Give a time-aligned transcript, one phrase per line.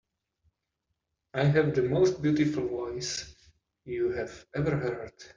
[1.35, 3.35] I have the most beautiful voice
[3.85, 5.13] you have ever heard.